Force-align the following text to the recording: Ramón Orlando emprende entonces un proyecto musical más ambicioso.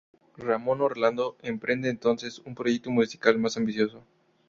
Ramón 0.35 0.81
Orlando 0.81 1.37
emprende 1.43 1.87
entonces 1.87 2.39
un 2.39 2.55
proyecto 2.55 2.89
musical 2.89 3.37
más 3.37 3.55
ambicioso. 3.55 4.01